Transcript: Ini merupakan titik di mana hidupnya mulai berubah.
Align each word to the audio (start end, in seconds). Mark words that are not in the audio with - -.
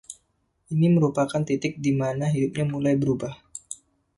Ini 0.73 0.87
merupakan 0.97 1.41
titik 1.49 1.73
di 1.85 1.91
mana 2.01 2.25
hidupnya 2.33 2.65
mulai 2.73 2.95
berubah. 3.01 3.33